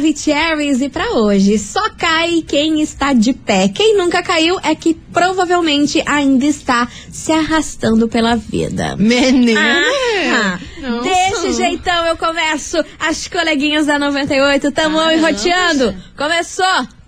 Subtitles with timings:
[0.00, 3.68] Maravicheries e para hoje só cai quem está de pé.
[3.68, 8.96] Quem nunca caiu é que provavelmente ainda está se arrastando pela vida.
[8.96, 9.60] Menina.
[10.32, 10.58] Ah,
[11.02, 15.94] desse jeitão eu começo as coleguinhas da 98, tamo Ah, enroteando.
[16.16, 16.64] Começou,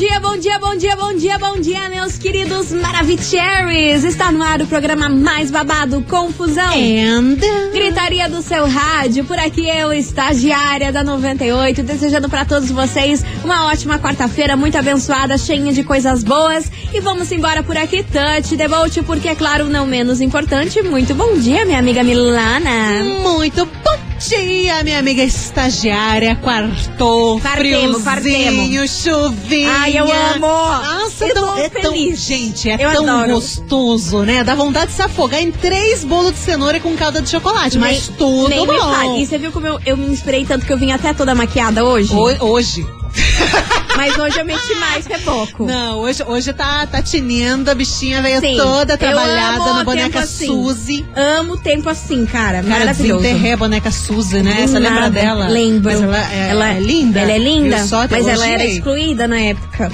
[0.00, 4.02] Bom dia, bom dia, bom dia, bom dia, bom dia, meus queridos Maravicheries.
[4.02, 6.72] Está no ar o programa mais babado, Confusão.
[6.72, 7.36] And...
[7.70, 13.66] Gritaria do seu rádio, por aqui eu, estagiária da 98, desejando para todos vocês uma
[13.66, 16.72] ótima quarta-feira, muito abençoada, cheia de coisas boas.
[16.94, 21.36] E vamos embora por aqui, touch, devote, porque é claro, não menos importante, muito bom
[21.36, 23.04] dia, minha amiga Milana.
[23.04, 26.36] Muito bom dia, minha amiga estagiária.
[26.36, 29.70] Quartou, Quartemo, friozinho, chuvinha.
[29.72, 30.46] Ai, eu amo.
[30.46, 32.20] Nossa, Eu tão, é tão- feliz.
[32.20, 33.32] gente, é Eu tão adoro.
[33.34, 34.44] gostoso, né?
[34.44, 38.08] Dá vontade de se afogar em três bolos de cenoura com calda de chocolate, mas
[38.08, 39.18] Nem- tudo nem bom.
[39.18, 41.84] E você viu como eu, eu me inspirei tanto que eu vim até toda maquiada
[41.84, 42.12] hoje?
[42.14, 42.86] Ho- Hoje.
[43.96, 45.66] Mas hoje eu meti mais reboco.
[45.66, 50.20] Não, hoje, hoje tá, tá tinindo, a bichinha veio Sim, toda trabalhada na o boneca
[50.20, 50.46] assim.
[50.46, 51.06] Suzy.
[51.14, 52.62] Amo tempo assim, cara.
[52.62, 54.66] Cara, desenterrei a boneca Suzy, né?
[54.66, 55.48] Você lembra dela?
[55.48, 55.90] Lembro.
[55.90, 57.20] Mas ela é, é linda.
[57.20, 57.76] Ela é linda,
[58.10, 59.90] mas ela era excluída na época.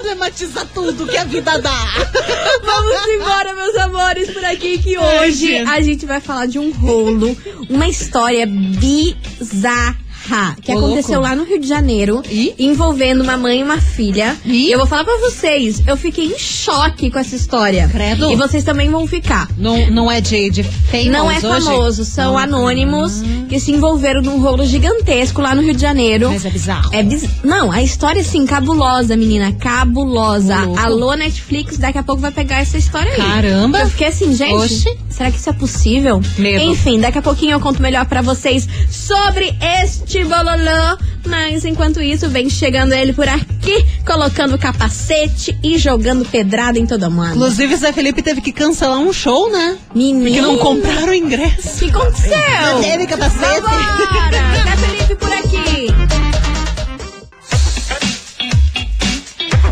[0.00, 1.84] Problematizar tudo que a vida dá.
[2.64, 7.36] Vamos embora, meus amores, por aqui que hoje a gente vai falar de um rolo,
[7.68, 10.09] uma história bizarra.
[10.62, 11.28] Que Ô, aconteceu louco.
[11.28, 12.54] lá no Rio de Janeiro, Ih.
[12.58, 14.36] envolvendo uma mãe e uma filha.
[14.44, 17.88] E eu vou falar pra vocês, eu fiquei em choque com essa história.
[17.88, 18.30] Credo.
[18.30, 19.48] E vocês também vão ficar.
[19.56, 21.46] Não, não é de, de famous Não é hoje?
[21.64, 22.42] famoso, são Ah.
[22.44, 26.30] anônimos que se envolveram num rolo gigantesco lá no Rio de Janeiro.
[26.30, 26.90] Mas é bizarro.
[26.92, 27.24] É biz...
[27.44, 29.52] Não, a história, assim, cabulosa, menina.
[29.52, 30.56] Cabulosa.
[30.78, 33.16] Alô, Netflix, daqui a pouco vai pegar essa história aí.
[33.18, 33.80] Caramba.
[33.80, 34.54] Eu fiquei assim, gente.
[34.54, 34.96] Oxi.
[35.08, 36.20] Será que isso é possível?
[36.38, 36.64] Medo.
[36.64, 40.98] Enfim, daqui a pouquinho eu conto melhor pra vocês sobre este bololô.
[41.26, 47.10] Mas enquanto isso, vem chegando ele por aqui, colocando capacete e jogando pedrada em todo
[47.10, 47.34] mundo.
[47.34, 49.76] Inclusive, Zé Felipe teve que cancelar um show, né?
[49.94, 50.24] Menino.
[50.24, 51.76] Porque não compraram o ingresso.
[51.76, 52.30] O que aconteceu?
[52.72, 53.60] Não teve capacete.
[53.60, 54.30] Vambora!
[54.64, 56.49] Zé Felipe por aqui.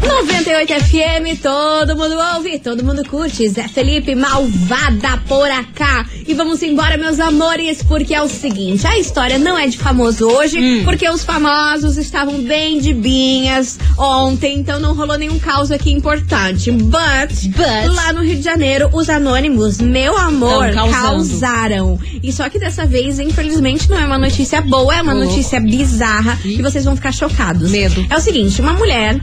[0.09, 3.47] 98 FM, todo mundo ouve, todo mundo curte.
[3.49, 6.07] Zé Felipe, malvada por acá.
[6.27, 10.27] E vamos embora, meus amores, porque é o seguinte: a história não é de famoso
[10.27, 10.83] hoje, Hum.
[10.85, 16.71] porque os famosos estavam bem de binhas ontem, então não rolou nenhum caos aqui importante.
[16.71, 17.95] But, But.
[17.95, 21.99] lá no Rio de Janeiro, os anônimos, meu amor, causaram.
[22.23, 25.29] E só que dessa vez, infelizmente, não é uma notícia boa, é uma louco.
[25.31, 27.71] notícia bizarra e vocês vão ficar chocados.
[27.71, 28.05] Medo.
[28.09, 29.21] É o seguinte, uma mulher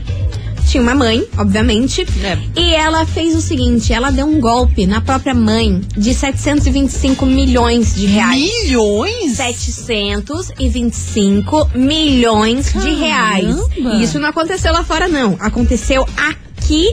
[0.66, 2.38] tinha uma mãe, obviamente, É.
[2.60, 7.94] e ela fez o seguinte, ela deu um golpe na própria mãe de 725 milhões
[7.94, 8.42] de reais.
[8.64, 9.36] Milhões?
[9.36, 13.46] 725 milhões de reais.
[13.56, 13.94] Caramba.
[13.94, 15.36] E isso não aconteceu lá fora, não.
[15.40, 16.45] Aconteceu aqui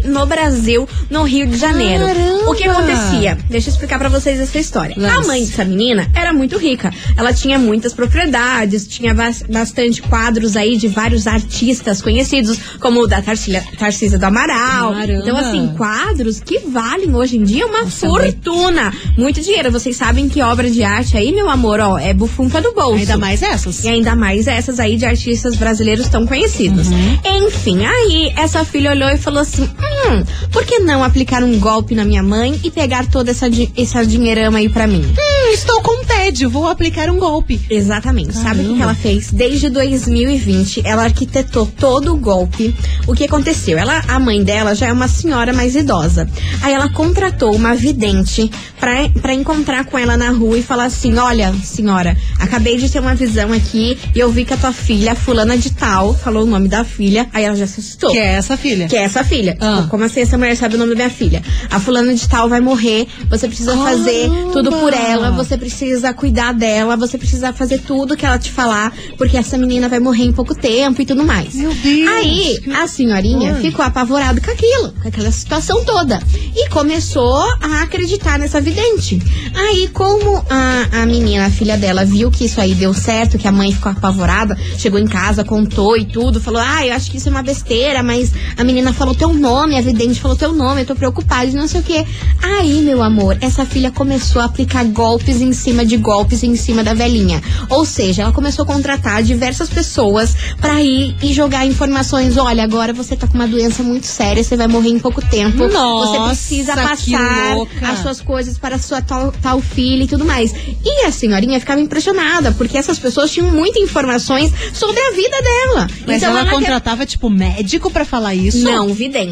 [0.05, 2.05] no Brasil, no Rio de Janeiro.
[2.05, 2.49] Caramba.
[2.49, 3.37] O que acontecia?
[3.49, 4.95] Deixa eu explicar pra vocês essa história.
[4.97, 5.15] Lance.
[5.17, 6.93] A mãe dessa menina era muito rica.
[7.17, 13.07] Ela tinha muitas propriedades, tinha bas- bastante quadros aí de vários artistas conhecidos, como o
[13.07, 14.93] da Tarsila- Tarcísia do Amaral.
[14.93, 15.21] Caramba.
[15.21, 18.93] Então, assim, quadros que valem hoje em dia uma Nossa, fortuna.
[19.17, 19.71] Muito dinheiro.
[19.71, 22.99] Vocês sabem que obra de arte aí, meu amor, ó, é bufunfa do bolso.
[22.99, 23.83] Ainda mais essas.
[23.83, 26.87] E ainda mais essas aí de artistas brasileiros tão conhecidos.
[27.25, 31.95] Enfim, aí essa filha olhou e falou assim: hum, por que não aplicar um golpe
[31.95, 35.01] na minha mãe e pegar toda essa, di- essa dinheirama aí pra mim?
[35.03, 37.59] Hum, estou com tédio, vou aplicar um golpe.
[37.69, 38.33] Exatamente.
[38.33, 38.83] Sabe o que Caramba.
[38.83, 39.31] ela fez?
[39.31, 42.73] Desde 2020, ela arquitetou todo o golpe.
[43.07, 43.77] O que aconteceu?
[43.77, 46.27] Ela, a mãe dela já é uma senhora mais idosa.
[46.61, 48.49] Aí ela contratou uma vidente
[48.79, 52.99] pra, pra encontrar com ela na rua e falar assim: Olha, senhora, acabei de ter
[52.99, 56.47] uma visão aqui e eu vi que a tua filha, fulana de tal, falou o
[56.47, 57.27] nome da filha.
[57.33, 58.11] Aí ela já se assustou.
[58.11, 58.87] Que é essa filha?
[58.87, 59.52] Que é essa filha.
[59.59, 59.87] Ah.
[59.89, 61.41] Como assim essa mulher sabe o nome da minha filha?
[61.69, 64.51] A fulana de tal vai morrer, você precisa fazer Caramba.
[64.53, 68.93] tudo por ela, você precisa cuidar dela, você precisa fazer tudo que ela te falar,
[69.17, 71.55] porque essa menina vai morrer em pouco tempo e tudo mais.
[71.55, 73.61] Meu Deus, Aí, a senhorinha horror.
[73.61, 76.21] ficou apavorada com aquilo, com aquela situação toda.
[76.55, 79.21] E começou a acreditar nessa vidente.
[79.55, 83.47] Aí, como a, a menina, a filha dela, viu que isso aí deu certo, que
[83.47, 87.17] a mãe ficou apavorada, chegou em casa, contou e tudo, falou: Ah, eu acho que
[87.17, 90.81] isso é uma besteira, mas a menina falou teu nome, a vidente falou teu nome,
[90.81, 92.05] eu tô preocupada e não sei o quê.
[92.41, 96.83] Aí, meu amor, essa filha começou a aplicar golpes em cima de golpes em cima
[96.83, 97.41] da velhinha.
[97.69, 102.37] Ou seja, ela começou a contratar diversas pessoas pra ir e jogar informações.
[102.37, 105.67] Olha, agora você tá com uma doença muito séria, você vai morrer em pouco tempo.
[105.67, 107.55] Nossa, você precisa passar
[107.91, 110.53] as suas coisas para a sua tal, tal filha e tudo mais.
[110.83, 115.87] E a senhorinha ficava impressionada, porque essas pessoas tinham muitas informações sobre a vida dela.
[116.07, 118.63] Mas então ela, ela quer- contratava, tipo, médico pra falar isso?
[118.63, 118.87] não,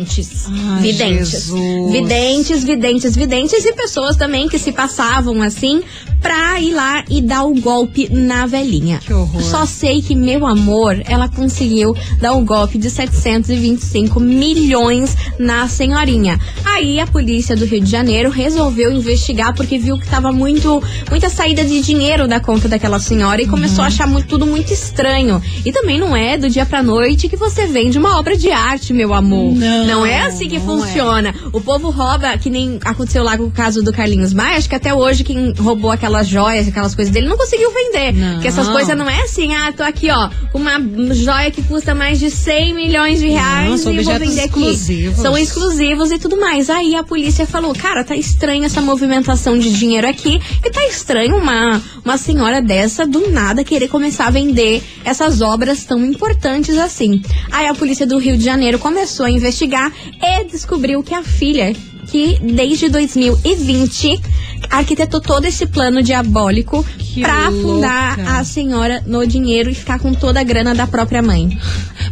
[0.06, 0.46] videntes.
[0.48, 1.30] Ai, videntes.
[1.30, 1.92] Jesus.
[1.92, 5.82] Videntes, videntes, videntes e pessoas também que se passavam assim
[6.22, 9.00] pra ir lá e dar o golpe na velhinha.
[9.00, 9.42] Que horror.
[9.42, 16.40] Só sei que, meu amor, ela conseguiu dar um golpe de 725 milhões na senhorinha.
[16.64, 21.30] Aí a polícia do Rio de Janeiro resolveu investigar porque viu que tava muito muita
[21.30, 23.84] saída de dinheiro da conta daquela senhora e começou Uhum.
[23.86, 25.42] a achar muito, tudo muito estranho.
[25.66, 28.94] E também não é do dia pra noite que você vende uma obra de arte,
[28.94, 29.56] meu amor.
[29.56, 30.88] Não, é assim que não é.
[30.88, 31.36] funciona.
[31.52, 34.76] O povo rouba, que nem aconteceu lá com o caso do Carlinhos Maia, acho que
[34.76, 38.14] até hoje quem roubou aquelas joias, aquelas coisas dele, não conseguiu vender.
[38.14, 38.34] Não.
[38.34, 40.80] Porque essas coisas não é assim, ah, tô aqui, ó, uma
[41.14, 44.60] joia que custa mais de 100 milhões de reais Não, são e vou vender aqui.
[44.60, 45.20] exclusivos.
[45.20, 46.70] São exclusivos e tudo mais.
[46.70, 51.36] Aí a polícia falou, cara, tá estranha essa movimentação de dinheiro aqui e tá estranho
[51.36, 57.22] uma, uma senhora dessa do nada querer começar a vender essas obras tão importantes assim.
[57.52, 59.81] Aí a polícia do Rio de Janeiro começou a investigar
[60.22, 61.74] e descobriu que a filha
[62.08, 64.22] que desde 2020
[64.70, 66.86] arquitetou todo esse plano diabólico
[67.20, 71.58] pra afundar a senhora no dinheiro e ficar com toda a grana da própria mãe.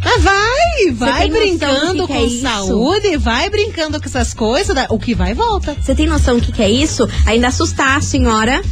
[0.02, 4.74] Mas vai, vai do brincando que que com é saúde, vai brincando com essas coisas,
[4.88, 5.76] o que vai volta.
[5.80, 7.08] Você tem noção do que, que é isso?
[7.26, 8.62] Ainda assustar a senhora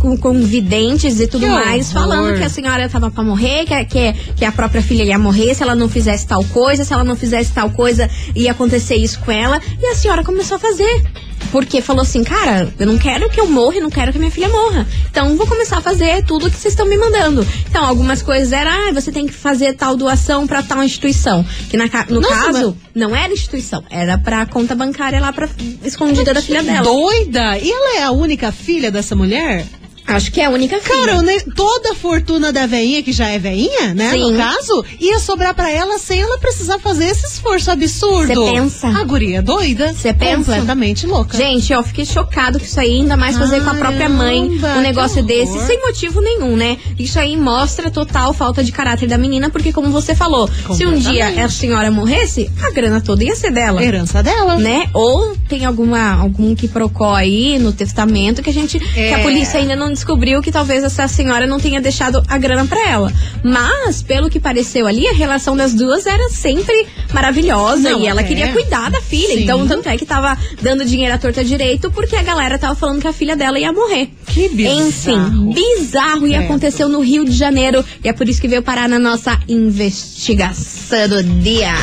[0.00, 2.08] com, com videntes e tudo Que mais, horror.
[2.08, 5.54] falando que a senhora tava pra morrer, que, que, que a própria filha ia morrer
[5.54, 9.18] se ela não fizesse tal coisa, se ela não fizesse tal coisa, ia acontecer isso
[9.20, 9.60] com ela.
[9.80, 11.04] E a senhora começou a fazer.
[11.50, 14.48] Porque falou assim, cara, eu não quero que eu morra não quero que minha filha
[14.48, 14.86] morra.
[15.10, 17.46] Então vou começar a fazer tudo que vocês estão me mandando.
[17.68, 21.44] Então, algumas coisas eram, ah, você tem que fazer tal doação pra tal instituição.
[21.70, 25.48] Que na no Nossa, caso, não era instituição, era pra conta bancária lá pra
[25.84, 26.82] escondida da filha dela.
[26.82, 27.58] Doida!
[27.58, 29.66] E ela é a única filha dessa mulher?
[30.14, 31.06] Acho que é a única filha.
[31.06, 34.10] Cara, toda a fortuna da veinha, que já é veinha, né?
[34.10, 34.32] Sim.
[34.32, 38.46] No caso, ia sobrar pra ela sem ela precisar fazer esse esforço absurdo.
[38.46, 38.88] Cê pensa?
[38.88, 39.92] A guria é doida.
[39.94, 40.52] Cê pensa?
[40.52, 41.36] Completamente louca.
[41.36, 44.78] Gente, eu fiquei chocado com isso aí, ainda mais fazer com a própria mãe Caramba,
[44.78, 46.78] um negócio desse, sem motivo nenhum, né?
[46.98, 50.98] Isso aí mostra total falta de caráter da menina, porque como você falou, se um
[50.98, 53.82] dia a senhora morresse, a grana toda ia ser dela.
[53.82, 54.56] Herança dela.
[54.56, 54.88] Né?
[54.94, 59.22] Ou tem alguma algum que procó aí no testamento que a gente que a É.
[59.22, 63.12] polícia ainda não descobriu que talvez essa senhora não tenha deixado a grana pra ela.
[63.42, 68.20] Mas pelo que pareceu ali, a relação das duas era sempre maravilhosa Não, e ela
[68.20, 68.24] é.
[68.24, 69.34] queria cuidar da filha.
[69.34, 69.42] Sim.
[69.42, 73.00] Então tanto é que tava dando dinheiro à torta direito porque a galera tava falando
[73.00, 74.08] que a filha dela ia morrer.
[74.26, 74.88] Que bizarro.
[74.88, 76.44] Enfim, bizarro e Credo.
[76.44, 81.08] aconteceu no Rio de Janeiro e é por isso que veio parar na nossa investigação
[81.08, 81.74] do dia.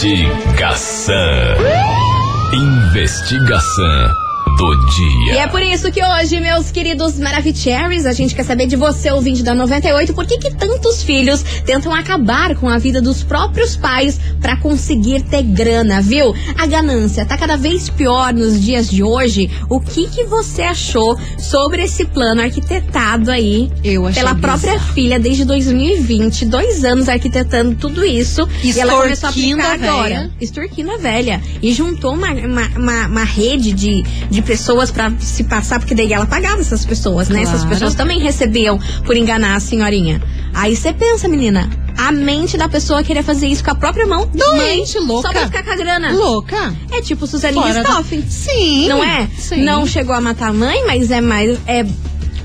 [0.00, 1.14] Investigação.
[2.52, 4.27] Investigação
[4.58, 5.34] do dia.
[5.34, 9.08] E é por isso que hoje, meus queridos Maravicheries, a gente quer saber de você,
[9.10, 13.76] ouvinte da 98, por que que tantos filhos tentam acabar com a vida dos próprios
[13.76, 16.34] pais pra conseguir ter grana, viu?
[16.58, 19.48] A ganância tá cada vez pior nos dias de hoje.
[19.70, 24.92] O que que você achou sobre esse plano arquitetado aí Eu achei pela própria bizarro.
[24.92, 29.92] filha desde 2020, dois anos arquitetando tudo isso e ela começou a aplicar a véia.
[29.92, 31.40] agora extorquindo a velha.
[31.62, 36.10] E juntou uma, uma, uma, uma rede de, de pessoas pra se passar, porque daí
[36.10, 37.42] ela pagava essas pessoas, né?
[37.42, 37.68] Essas Claro.
[37.68, 40.22] pessoas também recebiam por enganar a senhorinha.
[40.54, 44.26] Aí você pensa, menina, a mente da pessoa querer fazer isso com a própria mão,
[44.34, 45.28] Doente, mãe, louca.
[45.28, 46.12] só pra ficar com a grana.
[46.12, 46.74] Louca.
[46.90, 48.24] É tipo Suzane Fora da- Ristoffen.
[48.26, 48.88] Sim.
[48.88, 49.28] Não é?
[49.38, 49.62] Sim.
[49.62, 51.58] Não chegou a matar a mãe, mas é mais.
[51.66, 51.84] É,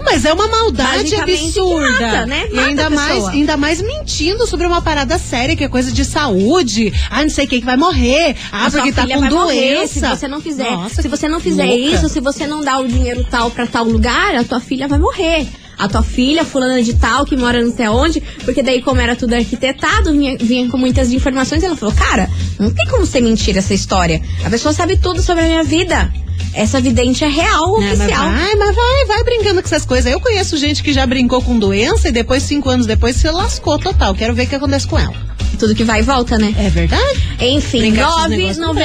[0.05, 1.89] Mas é uma maldade absurda.
[1.89, 2.47] mata, né?
[2.51, 5.91] E Mata ainda a mais, ainda mais mentindo sobre uma parada séria, que é coisa
[5.91, 6.93] de saúde.
[7.09, 8.35] Ah, não sei quem que vai morrer.
[8.51, 9.93] Ah, a porque tá com vai morrer doença.
[9.93, 10.71] se você não fizer.
[10.71, 11.79] Nossa, se você não fizer louca.
[11.81, 14.99] isso, se você não dá o dinheiro tal pra tal lugar, a tua filha vai
[14.99, 15.47] morrer.
[15.77, 19.15] A tua filha, fulana de tal, que mora não sei aonde, porque daí, como era
[19.15, 22.29] tudo arquitetado, vinha, vinha com muitas informações, ela falou, cara,
[22.59, 24.21] não tem como ser mentira essa história.
[24.45, 26.13] A pessoa sabe tudo sobre a minha vida.
[26.53, 28.29] Essa vidente é real, É, mas oficial.
[28.29, 30.11] vai, mas vai, vai brincando com essas coisas.
[30.11, 33.77] Eu conheço gente que já brincou com doença e depois, cinco anos depois, se lascou
[33.79, 34.13] total.
[34.15, 35.13] Quero ver o que acontece com ela.
[35.59, 36.53] Tudo que vai e volta, né?
[36.57, 37.21] É verdade?
[37.39, 38.75] Enfim, Brincar com esses negócios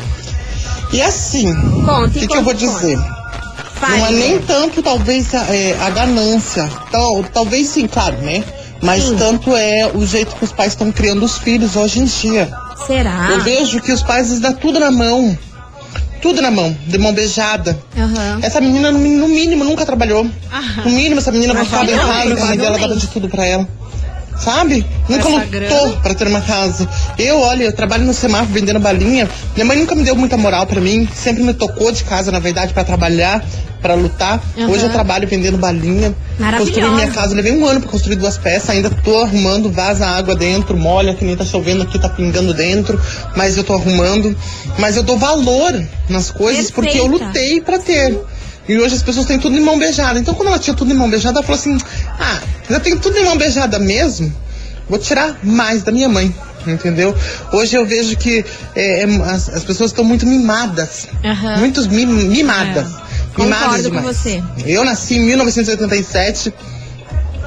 [0.93, 2.97] E assim, o que, que eu vou dizer?
[3.75, 3.99] Fale.
[3.99, 6.71] Não é nem tanto, talvez, a, é, a ganância.
[6.93, 8.45] Tal, talvez sim, claro, né?
[8.83, 9.17] Mas Sim.
[9.17, 12.51] tanto é o jeito que os pais estão criando os filhos hoje em dia.
[12.87, 13.29] Será?
[13.31, 15.37] Eu vejo que os pais dão tudo na mão.
[16.23, 17.79] Tudo na mão, de mão beijada.
[17.97, 18.41] Aham.
[18.43, 20.27] Essa menina, no, mínimo, nunca trabalhou.
[20.53, 20.85] Aham.
[20.85, 23.67] No mínimo, essa menina em não, casa, a mãe dela dava de tudo pra ela.
[24.41, 24.87] Sabe?
[25.09, 26.89] Nunca lutou pra ter uma casa.
[27.19, 29.29] Eu, olha, eu trabalho no semáforo vendendo balinha.
[29.55, 31.07] Minha mãe nunca me deu muita moral pra mim.
[31.15, 33.45] Sempre me tocou de casa, na verdade, pra trabalhar,
[33.83, 34.43] pra lutar.
[34.57, 34.71] Aham.
[34.71, 36.15] Hoje eu trabalho vendendo balinha.
[36.59, 37.35] Construí minha casa.
[37.35, 38.71] Levei um ano pra construir duas peças.
[38.71, 42.99] Ainda tô arrumando, vaza água dentro, molha, que nem tá chovendo aqui, tá pingando dentro.
[43.37, 44.35] Mas eu tô arrumando.
[44.79, 48.19] Mas eu dou valor nas coisas porque eu lutei pra ter.
[48.69, 50.19] E hoje as pessoas têm tudo em mão beijada.
[50.19, 51.79] Então, quando ela tinha tudo em mão beijada, ela falou assim:
[52.19, 52.39] Ah,
[52.69, 54.33] já tem tudo em mão beijada mesmo?
[54.89, 56.35] Vou tirar mais da minha mãe.
[56.67, 57.17] Entendeu?
[57.53, 58.45] Hoje eu vejo que
[58.77, 61.09] é, é, as, as pessoas estão muito mimadas.
[61.25, 61.57] Aham.
[61.57, 62.87] Muitos mi- mimadas.
[62.87, 63.43] É.
[63.43, 64.17] Mimadas Concordo com demais.
[64.19, 64.43] você.
[64.67, 66.53] Eu nasci em 1987.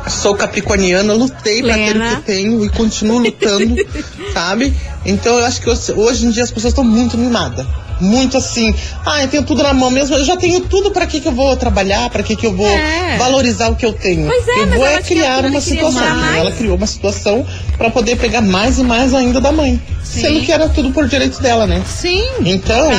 [0.10, 3.75] Sou capricorniana, lutei pra ter o que tenho e continuo lutando,
[4.33, 4.74] sabe?
[5.05, 7.65] Então eu acho que hoje, em dia as pessoas estão muito mimadas.
[8.01, 8.74] Muito assim,
[9.05, 11.31] ah, eu tenho tudo na mão mesmo, eu já tenho tudo, pra que que eu
[11.31, 13.17] vou trabalhar, pra que que eu vou É.
[13.17, 14.27] valorizar o que eu tenho?
[14.27, 16.36] Pois é, eu mas vou ela é criar uma situação.
[16.36, 17.45] Ela criou uma situação
[17.77, 19.81] pra poder pegar mais e mais ainda da mãe.
[20.03, 21.81] Sendo que era tudo por direito dela, né?
[21.88, 22.24] Sim.
[22.43, 22.89] Então,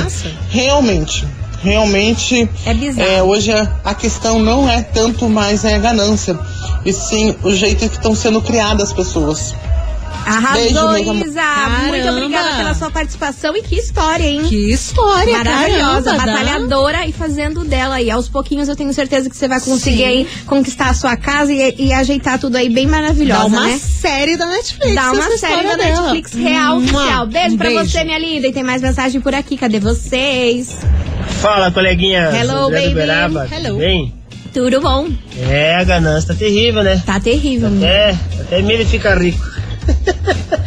[0.49, 1.27] realmente,
[1.65, 3.09] realmente, É bizarro.
[3.11, 6.39] é, hoje a, a questão não é tanto mais a ganância,
[6.85, 9.55] e sim o jeito que estão sendo criadas as pessoas.
[10.27, 11.21] Arrasou, Beijo, Isa.
[11.21, 11.35] Muito
[12.05, 12.11] Caramba.
[12.13, 14.45] obrigada pela sua participação e que história, hein?
[14.49, 18.01] Que história, Maravilhosa, caramba, batalhadora e fazendo dela.
[18.01, 21.53] E aos pouquinhos eu tenho certeza que você vai conseguir aí conquistar a sua casa
[21.53, 23.79] e, e ajeitar tudo aí bem maravilhosa, Dá uma né?
[23.79, 24.95] série da Netflix.
[24.95, 26.01] Dá uma essa série da dela.
[26.01, 27.27] Netflix real oficial.
[27.27, 27.85] Beijo Um pra beijo.
[27.91, 28.47] você, minha linda.
[28.49, 29.59] E tem mais mensagem por aqui.
[29.59, 30.75] Cadê vocês?
[31.27, 32.31] Fala, coleguinha.
[32.35, 32.95] Hello, do baby.
[32.95, 33.69] Beraba, Hello.
[33.69, 34.15] tudo bem?
[34.53, 35.09] Tudo bom?
[35.49, 37.03] É, a ganância tá terrível, né?
[37.05, 37.69] Tá terrível.
[37.71, 37.87] menino.
[37.87, 39.45] É, até milho fica rico.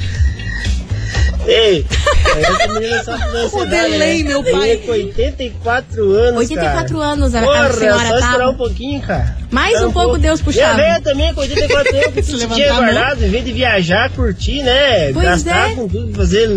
[1.48, 1.86] Ei,
[2.36, 4.30] essa menina só com ansiedade, O delay, né?
[4.30, 4.78] meu pai.
[4.86, 7.10] Com 84 anos, 84 cara.
[7.10, 8.50] anos a, a Porra, senhora só esperar tá.
[8.50, 9.38] um pouquinho, cara.
[9.50, 12.70] Mais Espera um pouco, Deus E a velha também, com 84 anos, que Se tinha
[12.72, 12.84] a mão.
[12.84, 15.14] guardado, em vez de viajar, curtir, né?
[15.14, 15.76] Pois gastar é.
[15.76, 16.50] com tudo, fazer...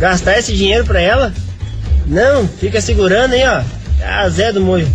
[0.00, 1.32] Gastar esse dinheiro pra ela.
[2.08, 3.62] Não, fica segurando aí, ó.
[4.02, 4.88] Ah, Zé do Moio.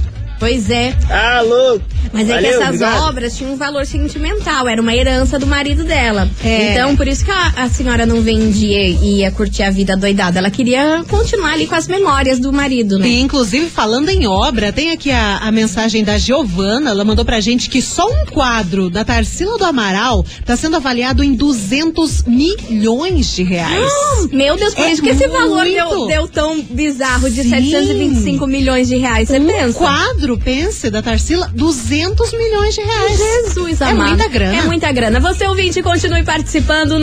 [0.44, 0.94] Pois é.
[1.10, 1.86] Ah, louco.
[2.12, 3.04] Mas é Valeu, que essas obrigado.
[3.08, 6.30] obras tinham um valor sentimental, era uma herança do marido dela.
[6.44, 6.74] É.
[6.74, 10.38] Então, por isso que a, a senhora não vendia e ia curtir a vida doidada.
[10.38, 13.08] Ela queria continuar ali com as memórias do marido, né?
[13.08, 16.90] E, inclusive, falando em obra, tem aqui a, a mensagem da Giovana.
[16.92, 21.24] Ela mandou pra gente que só um quadro da Tarsila do Amaral tá sendo avaliado
[21.24, 23.90] em 200 milhões de reais.
[24.32, 27.50] Meu Deus, por É isso que esse valor deu, deu tão bizarro de Sim.
[27.50, 29.30] 725 milhões de reais.
[29.30, 29.78] Você um pensa?
[29.80, 33.18] quadro, pense, da Tarsila, 200 200 milhões de reais.
[33.18, 34.10] Jesus, É amado.
[34.10, 34.58] muita grana.
[34.58, 35.20] É muita grana.
[35.20, 36.98] Você ouvinte, continue participando.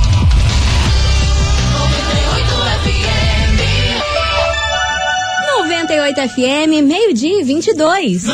[5.56, 8.24] Noventa 98 FM, meio-dia e 22.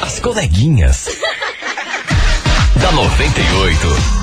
[0.00, 1.06] As coleguinhas.
[2.80, 4.21] da 98.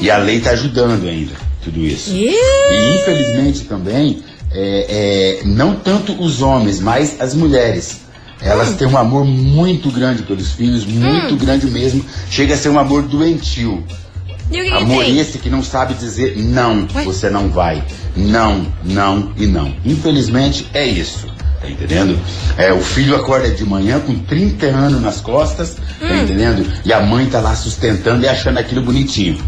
[0.00, 1.32] E a lei está ajudando ainda
[1.66, 2.10] tudo isso.
[2.14, 8.00] E infelizmente também, é, é, não tanto os homens, mas as mulheres.
[8.40, 12.04] Elas têm um amor muito grande pelos filhos, muito grande mesmo.
[12.30, 13.82] Chega a ser um amor doentio.
[14.50, 15.18] Que, que Amor tem?
[15.18, 17.02] esse que não sabe dizer não, Ué?
[17.02, 17.82] você não vai.
[18.14, 19.74] Não, não e não.
[19.84, 21.26] Infelizmente é isso.
[21.60, 22.16] Tá entendendo?
[22.56, 26.22] É, o filho acorda de manhã com 30 anos nas costas, tá Hum.
[26.22, 26.70] entendendo?
[26.84, 29.38] E a mãe tá lá sustentando e achando aquilo bonitinho.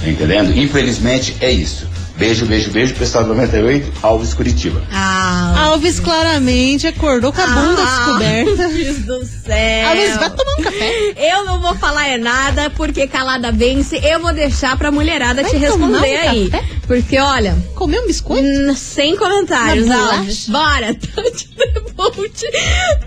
[0.00, 0.56] Tá entendendo?
[0.56, 1.86] Infelizmente é isso.
[2.16, 4.82] Beijo, beijo, beijo, pessoal do 98, Alves Curitiba.
[4.92, 8.68] Ah, Alves claramente acordou com a bunda descoberta.
[8.68, 9.88] Deus do céu.
[9.88, 11.14] Alves, vai tomar um café.
[11.16, 13.96] Eu não vou falar é nada, porque calada vence.
[14.04, 16.50] Eu vou deixar pra mulherada Vai te tomar responder um aí.
[16.50, 16.64] café?
[16.86, 18.46] Porque, olha, Comeu um biscoito?
[18.46, 20.48] hum, sem comentários, Alves.
[20.48, 21.48] Bora, Tante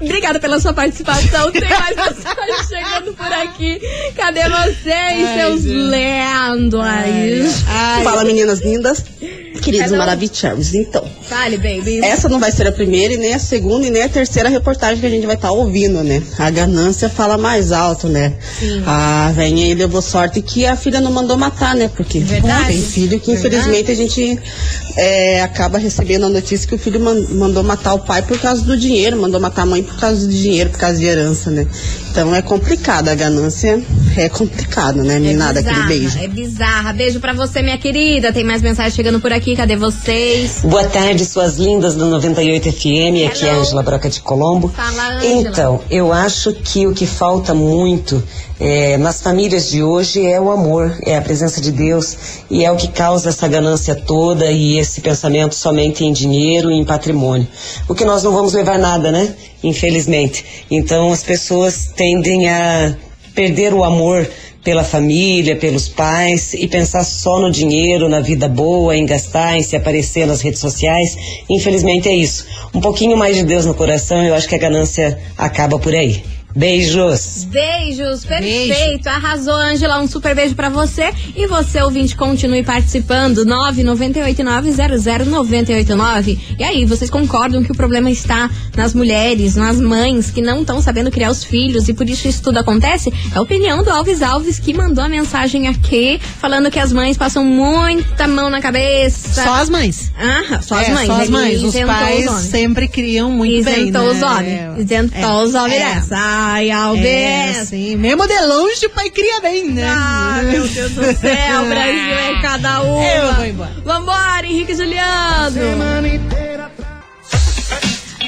[0.01, 1.51] Obrigada pela sua participação.
[1.51, 3.81] Tem mais mensagem chegando por aqui.
[4.15, 7.63] Cadê vocês, seus lendas?
[7.67, 9.03] Ai, Fala meninas lindas,
[9.65, 9.97] queridos Hello.
[9.97, 10.73] maravilhosos.
[10.75, 11.99] Então, Fale, baby.
[12.03, 14.99] essa não vai ser a primeira, e nem a segunda, e nem a terceira reportagem
[14.99, 16.21] que a gente vai estar ouvindo, né?
[16.37, 18.33] A ganância fala mais alto, né?
[18.85, 21.89] A velhinha aí levou sorte que a filha não mandou matar, né?
[21.95, 22.67] Porque Verdade.
[22.67, 23.55] tem filho que Verdade.
[23.55, 24.39] infelizmente a gente
[24.97, 28.61] é, acaba recebendo a notícia que o filho man- mandou matar o pai por causa
[28.63, 31.65] do dinheiro, mandou matar a mãe por causa do dinheiro, por causa de herança, né?
[32.11, 33.81] Então é complicado, a ganância
[34.15, 35.19] é complicado, né?
[35.19, 36.19] Meninada, aquele bizarra, beijo.
[36.19, 36.93] É bizarra.
[36.93, 38.31] Beijo pra você, minha querida.
[38.31, 39.54] Tem mais mensagem chegando por aqui.
[39.55, 40.59] Cadê vocês?
[40.63, 42.75] Boa tarde, suas lindas do 98 FM.
[42.75, 43.61] Aqui é a Hello.
[43.61, 44.67] Ângela Broca de Colombo.
[44.67, 45.25] Fala.
[45.25, 48.21] Então, eu acho que o que falta muito
[48.59, 52.71] é, nas famílias de hoje é o amor, é a presença de Deus e é
[52.71, 57.47] o que causa essa ganância toda e esse pensamento somente em dinheiro e em patrimônio.
[57.87, 59.33] O que nós não vamos levar nada, né?
[59.63, 60.65] Infelizmente.
[60.69, 62.93] Então as pessoas tendem a
[63.33, 64.27] perder o amor
[64.65, 69.61] pela família, pelos pais e pensar só no dinheiro, na vida boa, em gastar, em
[69.61, 71.15] se aparecer nas redes sociais.
[71.47, 72.45] Infelizmente é isso.
[72.73, 76.34] Um pouquinho mais de Deus no coração, eu acho que a ganância acaba por aí.
[76.55, 77.43] Beijos.
[77.49, 79.07] Beijos, perfeito.
[79.07, 79.99] Arrasou, Ângela.
[79.99, 81.11] Um super beijo pra você.
[81.35, 83.45] E você, ouvinte, continue participando.
[83.45, 86.39] 998900989.
[86.57, 90.81] E aí, vocês concordam que o problema está nas mulheres, nas mães que não estão
[90.81, 93.11] sabendo criar os filhos e por isso isso tudo acontece?
[93.33, 97.17] É a opinião do Alves Alves que mandou a mensagem aqui falando que as mães
[97.17, 99.43] passam muita mão na cabeça.
[99.43, 100.09] Só as mães.
[100.17, 101.07] Ah, só as É, mães.
[101.07, 101.61] Só as Ele mães.
[101.63, 102.43] Os isentou pais homens.
[102.45, 103.81] sempre criam muito bem.
[103.81, 104.09] Isentou né?
[104.11, 104.79] os homens.
[104.79, 105.43] Isentou É.
[105.43, 105.95] os homens É.
[105.95, 106.44] dessa.
[106.47, 107.03] Ai, Alves.
[107.03, 107.95] É, sim.
[107.95, 109.83] Mesmo de longe, o pai cria bem, né?
[109.87, 113.03] Ah, meu Deus do céu, Brasil é cada uma.
[113.03, 113.71] Eu vou embora.
[113.83, 115.55] Vambora, Henrique e Juliano.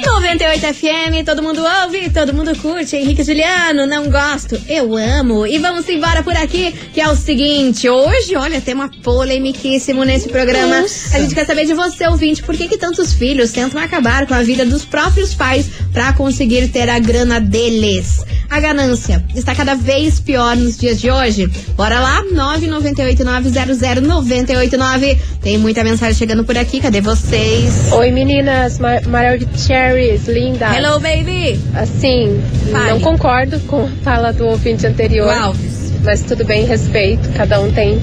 [0.05, 2.95] 98 FM, todo mundo ouve, todo mundo curte.
[2.95, 5.47] Henrique Juliano, não gosto, eu amo.
[5.47, 10.29] E vamos embora por aqui, que é o seguinte: hoje, olha, tem uma polemiquíssimo nesse
[10.29, 10.81] programa.
[10.81, 11.17] Nossa.
[11.17, 14.33] A gente quer saber de você, ouvinte, por que, que tantos filhos tentam acabar com
[14.33, 18.25] a vida dos próprios pais pra conseguir ter a grana deles?
[18.49, 21.47] A ganância está cada vez pior nos dias de hoje.
[21.75, 25.17] Bora lá, 998900989.
[25.41, 27.91] Tem muita mensagem chegando por aqui, cadê vocês?
[27.91, 29.45] Oi meninas, Mar Marel de
[29.87, 30.67] Cherries, linda.
[30.75, 31.57] Hello, baby!
[31.73, 35.29] Assim, não concordo com a fala do ouvinte anterior.
[35.31, 35.93] Alves.
[36.03, 37.29] Mas tudo bem, respeito.
[37.33, 37.97] Cada um tem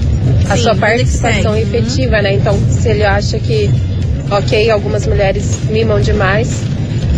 [0.49, 1.51] a Sim, sua participação.
[1.51, 1.57] Uhum.
[1.59, 2.33] efetiva, né?
[2.33, 3.69] Então, se ele acha que,
[4.31, 6.63] ok, algumas mulheres mimam demais,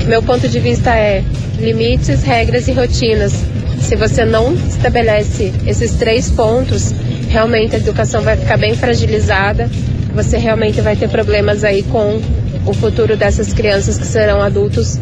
[0.06, 1.24] meu ponto de vista é
[1.60, 3.34] limites, regras e rotinas.
[3.80, 6.94] Se você não estabelece esses três pontos,
[7.30, 9.70] realmente a educação vai ficar bem fragilizada.
[10.14, 12.20] Você realmente vai ter problemas aí com
[12.68, 15.00] o futuro dessas crianças que serão adultos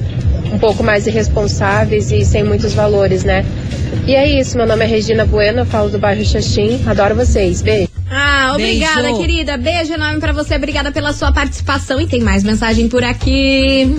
[0.53, 3.45] um pouco mais irresponsáveis e sem muitos valores, né?
[4.07, 7.61] E é isso, meu nome é Regina Bueno, eu falo do bairro Xaxim, adoro vocês,
[7.61, 7.89] beijo.
[8.09, 9.17] Ah, obrigada, Beijo.
[9.17, 9.57] querida.
[9.57, 10.55] Beijo enorme pra você.
[10.55, 11.99] Obrigada pela sua participação.
[11.99, 13.93] E tem mais mensagem por aqui.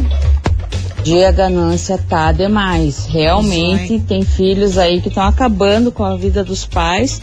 [1.02, 3.06] dia ganância tá demais.
[3.06, 7.20] Realmente Isso, tem filhos aí que estão acabando com a vida dos pais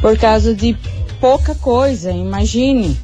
[0.00, 0.76] por causa de
[1.20, 2.10] pouca coisa.
[2.10, 2.96] Imagine.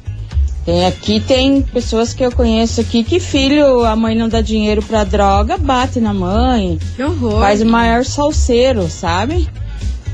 [0.65, 4.81] Tem aqui tem pessoas que eu conheço aqui que filho, a mãe não dá dinheiro
[4.81, 7.39] pra droga, bate na mãe, Que horror.
[7.39, 9.47] faz o maior salseiro, sabe?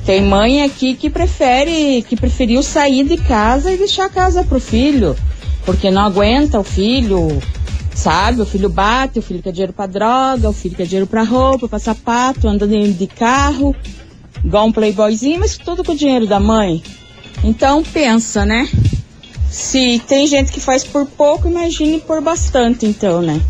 [0.05, 4.59] Tem mãe aqui que prefere, que preferiu sair de casa e deixar a casa pro
[4.59, 5.15] filho,
[5.65, 7.41] porque não aguenta o filho,
[7.95, 8.41] sabe?
[8.41, 11.69] O filho bate, o filho quer dinheiro pra droga, o filho quer dinheiro pra roupa,
[11.69, 13.73] pra sapato, anda de, de carro,
[14.43, 16.83] igual um playboyzinho, mas tudo com o dinheiro da mãe.
[17.41, 18.67] Então pensa, né?
[19.51, 23.41] Se tem gente que faz por pouco, imagine por bastante, então, né?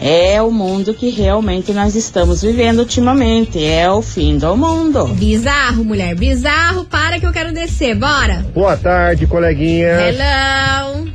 [0.00, 3.64] É o mundo que realmente nós estamos vivendo ultimamente.
[3.64, 5.08] É o fim do mundo.
[5.08, 6.14] Bizarro, mulher.
[6.14, 6.84] Bizarro.
[6.84, 7.96] Para que eu quero descer.
[7.96, 8.46] Bora.
[8.54, 9.98] Boa tarde, coleguinha.
[10.00, 11.08] Hello.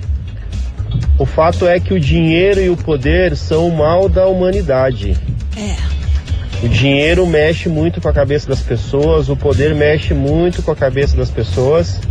[1.17, 5.15] O fato é que o dinheiro e o poder são o mal da humanidade.
[5.55, 6.65] É.
[6.65, 10.75] O dinheiro mexe muito com a cabeça das pessoas, o poder mexe muito com a
[10.75, 12.01] cabeça das pessoas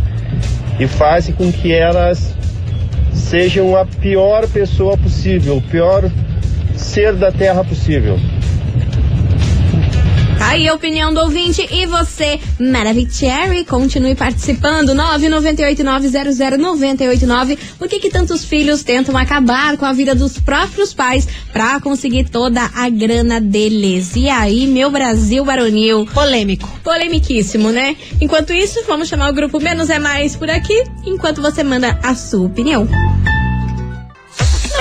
[0.79, 2.33] e faz com que elas
[3.13, 6.09] sejam a pior pessoa possível, o pior
[6.75, 8.17] ser da terra possível.
[10.49, 11.61] Tá aí a opinião do ouvinte.
[11.71, 14.95] E você, Maravicherry, continue participando.
[14.95, 17.55] 998900989.
[17.77, 22.29] Por que que tantos filhos tentam acabar com a vida dos próprios pais pra conseguir
[22.29, 24.15] toda a grana deles?
[24.15, 26.07] E aí, meu Brasil baronil?
[26.07, 26.67] Polêmico.
[26.83, 27.95] Polemiquíssimo, né?
[28.19, 32.15] Enquanto isso, vamos chamar o grupo Menos é Mais por aqui, enquanto você manda a
[32.15, 32.87] sua opinião.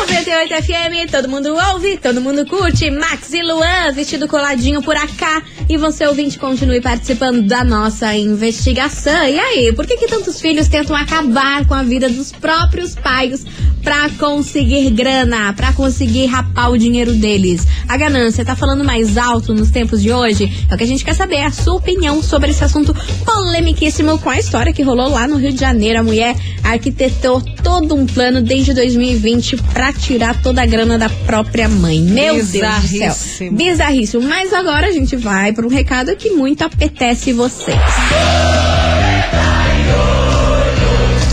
[0.08, 2.90] 98 FM, todo mundo ouve, todo mundo curte.
[2.90, 5.42] Max e Luan, vestido coladinho por acá.
[5.68, 9.26] E você, ouvinte, continue participando da nossa investigação.
[9.26, 13.44] E aí, por que, que tantos filhos tentam acabar com a vida dos próprios pais
[13.82, 17.66] pra conseguir grana, pra conseguir rapar o dinheiro deles?
[17.86, 20.50] A ganância tá falando mais alto nos tempos de hoje?
[20.70, 22.94] É o que a gente quer saber, a sua opinião sobre esse assunto
[23.26, 26.00] polemiquíssimo com a história que rolou lá no Rio de Janeiro.
[26.00, 31.68] A mulher arquitetou todo um plano desde 2020 pra tirar toda a grana da própria
[31.68, 32.00] mãe.
[32.00, 33.52] Meu Deus do céu.
[33.52, 34.22] Bizarríssimo.
[34.22, 37.76] Mas agora a gente vai para um recado que muito apetece vocês.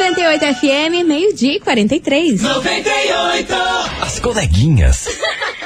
[0.00, 2.42] 98 FM, meio-dia e 43.
[2.42, 3.54] 98!
[4.02, 5.06] As coleguinhas.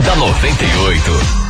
[0.00, 1.44] da 98.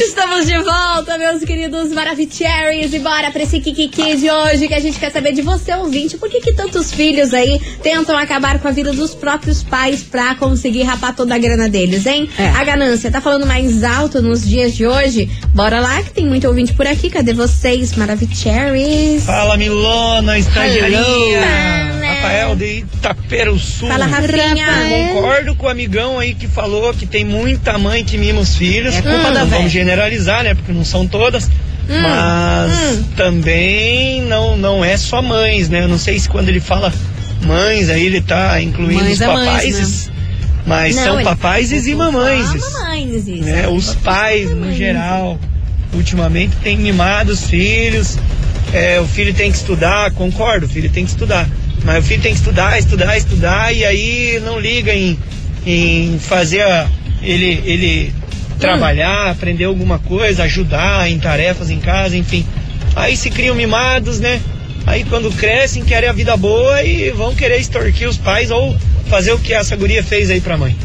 [0.00, 4.80] Estamos de volta, meus queridos Maravicheries, e bora pra esse Kikiki de hoje que a
[4.80, 6.16] gente quer saber de você, ouvinte.
[6.16, 10.34] Por que, que tantos filhos aí tentam acabar com a vida dos próprios pais pra
[10.36, 12.28] conseguir rapar toda a grana deles, hein?
[12.38, 12.48] É.
[12.48, 15.28] A ganância tá falando mais alto nos dias de hoje?
[15.54, 17.10] Bora lá, que tem muito ouvinte por aqui.
[17.10, 19.24] Cadê vocês, Maravicheries?
[19.24, 21.95] Fala Milona, estagiaria.
[22.26, 23.88] Rafael de Itapera Sul.
[23.88, 24.66] Fala, Rafinha.
[25.14, 28.94] Concordo com o amigão aí que falou que tem muita mãe que mima os filhos.
[28.94, 30.54] É culpa não da vamos generalizar, né?
[30.54, 31.44] Porque não são todas.
[31.88, 35.82] Hum, Mas também não, não é só mães, né?
[35.82, 36.92] Eu não sei se quando ele fala
[37.42, 40.10] mães, aí ele tá incluindo Mães os é mães, papais.
[40.66, 42.46] Mas Não, são papais e mamães.
[42.54, 43.44] Mamães, isso.
[43.44, 43.68] né?
[43.68, 45.38] Os pais, no geral,
[45.94, 48.18] ultimamente têm mimado os filhos.
[48.72, 51.48] É, o filho tem que estudar, concordo, o filho tem que estudar.
[51.86, 55.16] Mas o filho tem que estudar, estudar, estudar, e aí não liga em,
[55.64, 56.88] em fazer a-
[57.22, 58.12] ele, ele
[58.58, 62.44] trabalhar, aprender alguma coisa, ajudar em tarefas em casa, enfim.
[62.96, 64.40] Aí se criam mimados, né?
[64.86, 68.76] Aí quando crescem, querem a vida boa e vão querer extorquir os pais ou
[69.08, 70.76] fazer o que essa guria fez aí pra mãe.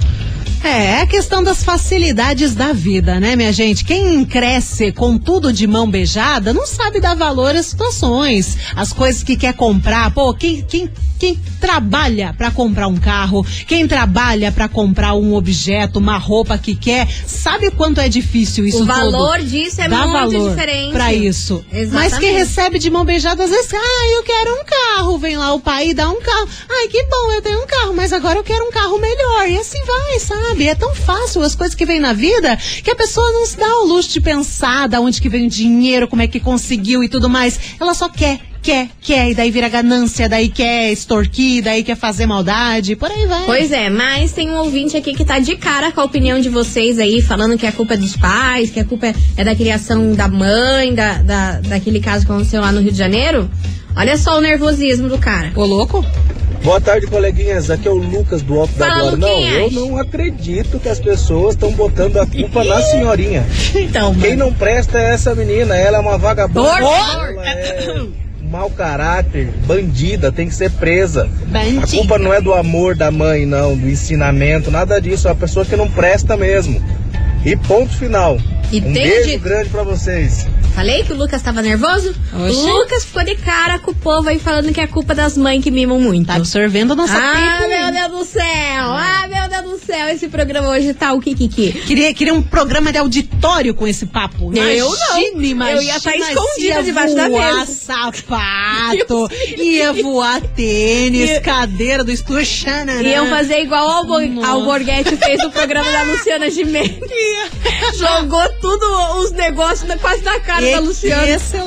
[0.64, 3.84] É, é a questão das facilidades da vida, né, minha gente?
[3.84, 9.24] Quem cresce com tudo de mão beijada não sabe dar valor às situações, as coisas
[9.24, 10.12] que quer comprar.
[10.14, 10.88] Pô, quem, quem,
[11.20, 16.76] quem trabalha pra comprar um carro, quem trabalha pra comprar um objeto, uma roupa que
[16.76, 19.50] quer, sabe o quanto é difícil isso O valor tudo?
[19.50, 20.92] disso é Dá muito valor diferente.
[20.94, 21.64] Pra isso.
[21.72, 22.20] Mas Exatamente.
[22.20, 25.18] quem recebe de mão beijada, às vezes, ah, eu quero um carro.
[25.18, 26.48] Vem lá o pai e dá um carro.
[26.70, 29.48] Ai, que bom, eu tenho um carro, mas agora eu quero um carro melhor.
[29.50, 30.51] E assim vai, sabe?
[30.60, 33.80] É tão fácil as coisas que vêm na vida que a pessoa não se dá
[33.80, 37.10] o luxo de pensar da onde que vem o dinheiro, como é que conseguiu e
[37.10, 37.60] tudo mais.
[37.80, 38.51] Ela só quer.
[38.62, 43.26] Quer, quer, e daí vira ganância, daí quer extorquir, daí quer fazer maldade, por aí
[43.26, 43.44] vai.
[43.46, 46.48] Pois é, mas tem um ouvinte aqui que tá de cara com a opinião de
[46.48, 49.56] vocês aí, falando que a culpa é dos pais, que a culpa é- é da
[49.56, 53.50] criação da mãe, da, da, daquele caso que aconteceu lá no Rio de Janeiro.
[53.96, 55.52] Olha só o nervosismo do cara.
[55.56, 56.06] Ô, louco?
[56.64, 57.72] Boa tarde, coleguinhas.
[57.72, 59.18] Aqui é o Lucas do Alto da Glória.
[59.18, 63.44] Não, eu não acredito que as pessoas estão botando a culpa na senhorinha.
[63.74, 65.76] Então, Quem não presta é essa menina.
[65.76, 66.70] Ela é uma vagabunda.
[66.70, 67.30] Por favor.
[67.30, 68.08] Ela é
[68.52, 71.24] mau caráter, bandida, tem que ser presa.
[71.24, 71.88] A Bandida.
[71.88, 75.28] culpa não é do amor da mãe, não, do ensinamento, nada disso.
[75.28, 76.82] É uma pessoa que não presta mesmo.
[77.46, 78.38] E ponto final.
[78.72, 80.46] E um beijo de- grande pra vocês.
[80.76, 82.16] Falei que o Lucas tava nervoso?
[82.34, 85.64] O Lucas ficou de cara com o povo aí falando que é culpa das mães
[85.64, 86.28] que mimam muito.
[86.28, 87.92] Tá absorvendo a nossa Ah, pipa, hein?
[87.92, 88.44] meu Deus do céu!
[88.46, 90.08] Ah, meu Deus do céu!
[90.08, 91.72] Esse programa hoje tá o Kikiki.
[91.86, 94.52] Queria, queria um programa de auditório com esse papo.
[94.56, 95.42] Eu não.
[95.42, 95.78] Imagina.
[95.78, 97.74] Eu ia estar escondida ia debaixo da voar mesa.
[97.74, 103.02] sapato, ia voar tênis, cadeira do estúdio Xanana.
[103.04, 104.12] Iam fazer igual ao.
[104.46, 107.00] Alborguete fez no programa da Luciana Gimenez.
[107.98, 108.86] Jogou tudo
[109.22, 111.28] os negócios quase na cara da Luciana.
[111.28, 111.58] Esse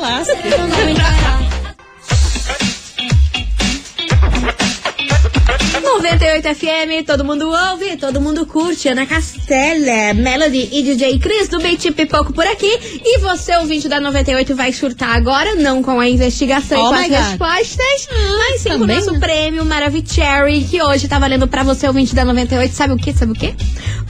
[6.04, 8.90] 98 FM, todo mundo ouve, todo mundo curte.
[8.90, 12.78] Ana Castela, Melody e DJ Cris do Beiti Pipoco por aqui.
[13.02, 16.94] E você, ouvinte da 98, vai surtar agora, não com a investigação Oh e com
[16.94, 17.18] as God.
[17.18, 19.18] respostas, mas sim com o nosso né?
[19.18, 22.74] prêmio Maravicherry, que hoje tá valendo pra você, ouvinte da 98.
[22.74, 23.14] Sabe o que?
[23.14, 23.54] Sabe o que?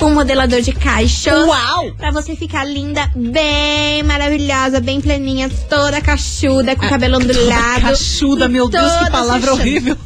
[0.03, 1.33] Um modelador de caixa.
[1.47, 1.93] Uau!
[1.97, 7.83] Pra você ficar linda, bem maravilhosa, bem pleninha, toda cachuda, com o cabelo ondulado.
[7.83, 9.97] Cachuda, meu Deus, que palavra horrível.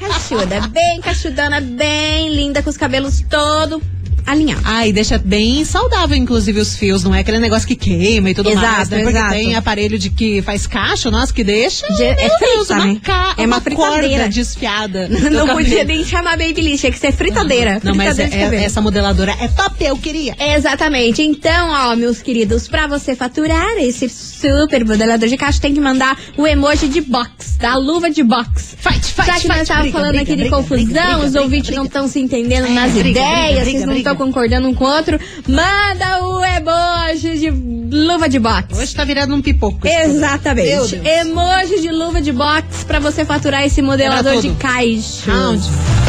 [0.00, 3.82] Cachuda, bem cachudana, bem linda, com os cabelos todo
[4.26, 4.60] alinhado.
[4.64, 7.02] Ah, e deixa bem saudável, inclusive, os fios.
[7.04, 9.02] Não é aquele negócio que queima e tudo Exato, mais, né?
[9.02, 9.32] Porque exato.
[9.32, 11.86] tem aparelho de que faz cacho, nossa, que deixa.
[11.94, 13.00] De- é Deus, frita, uma, né?
[13.02, 14.08] ca- É uma uma fritadeira.
[14.24, 15.08] corda desfiada.
[15.30, 17.80] Não podia nem chamar Babyliss, tinha que ser fritadeira.
[17.82, 18.62] Não, mas fritadeira de é- cabelo.
[18.64, 20.34] essa modeladora é top, eu queria.
[20.38, 21.22] Exatamente.
[21.22, 26.18] Então, ó, meus queridos, pra você faturar esse super modelador de caixa, tem que mandar
[26.36, 28.76] o emoji de box, da luva de box.
[28.80, 31.26] Fight, fight, Já que nós estávamos briga, falando briga, aqui de briga, confusão, briga, briga,
[31.26, 34.84] os ouvintes não estão se entendendo É, nas ideias, vocês não estão concordando um com
[34.84, 38.78] o outro, manda o emoji de luva de box.
[38.78, 39.88] Hoje tá virando um pipoco.
[39.88, 41.00] Exatamente.
[41.02, 45.32] Emoji de luva de box pra você faturar esse modelador de caixa.
[45.32, 45.99] Round.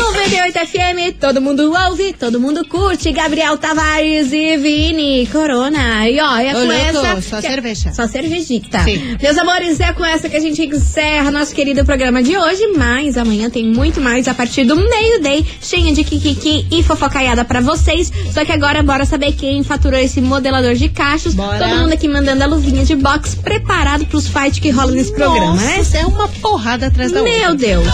[0.00, 3.12] 98 FM, todo mundo ouve, todo mundo curte.
[3.12, 6.08] Gabriel Tavares e Vini Corona.
[6.08, 7.22] E ó, é Ô, com louco, essa.
[7.22, 7.92] só que- cerveja.
[7.92, 8.82] Só cervejita.
[8.82, 9.16] Sim.
[9.22, 12.66] Meus amores, é com essa que a gente encerra nosso querido programa de hoje.
[12.76, 17.60] Mas amanhã tem muito mais a partir do meio-day, cheia de kikiki e fofocaiada pra
[17.60, 18.10] vocês.
[18.32, 21.34] Só que agora bora saber quem faturou esse modelador de cachos.
[21.34, 21.58] Bora.
[21.58, 25.54] Todo mundo aqui mandando a luvinha de box preparado pros fights que rolam nesse programa,
[25.56, 25.76] né?
[25.78, 27.38] Nossa, é uma porrada atrás da outra.
[27.38, 27.86] Meu Deus.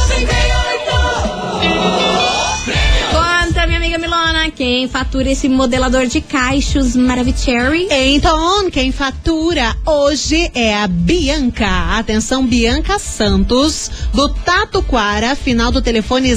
[3.11, 7.88] Conta, minha amiga Milona, quem fatura esse modelador de caixos Maravicherry?
[7.90, 11.97] Então, quem fatura hoje é a Bianca.
[11.99, 16.35] Atenção, Bianca Santos, do Tatuquara, final do telefone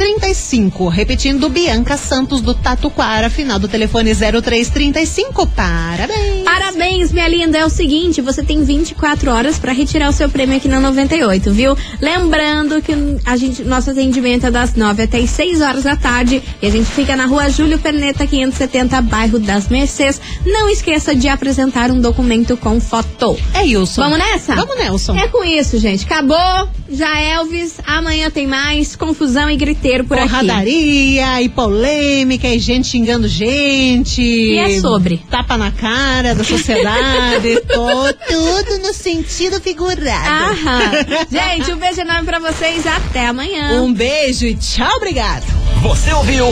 [0.00, 0.88] 0335.
[0.88, 5.46] Repetindo, Bianca Santos, do Tatuquara, final do telefone 0335.
[5.48, 6.42] Parabéns.
[6.42, 7.58] Parabéns, minha linda.
[7.58, 11.52] É o seguinte, você tem 24 horas pra retirar o seu prêmio aqui na 98,
[11.52, 11.76] viu?
[12.00, 12.92] Lembrando que
[13.26, 16.70] a gente, nosso atendimento é das 9 até as 6 horas da tarde e a
[16.70, 20.18] gente fica na rua Júlio Perneta, 570, bairro das Mercês.
[20.46, 23.36] Não esqueça de apresentar um documento com foto.
[23.52, 24.00] É Wilson.
[24.00, 24.54] Vamos nessa?
[24.54, 25.14] Vamos, Nelson.
[25.14, 26.06] É com isso, gente.
[26.06, 26.70] Acabou.
[26.88, 27.74] Já Elvis.
[27.86, 30.28] Amanhã tem mais confusão e griteiro por aqui.
[30.28, 34.22] Porradaria e polêmica e gente xingando gente.
[34.22, 35.18] E é sobre?
[35.30, 37.60] Tapa na cara da sociedade.
[37.68, 40.28] Tô tudo no sentido figurado.
[40.52, 40.90] Aham.
[41.30, 42.86] Gente, um beijo enorme pra vocês.
[42.86, 43.80] Até amanhã.
[43.82, 45.44] Um beijo e tchau, obrigado.
[45.82, 46.46] Você ouviu?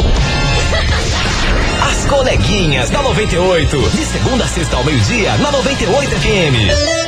[1.91, 3.91] As coleguinhas da 98.
[3.91, 7.08] De segunda a sexta ao meio-dia, na 98 FM.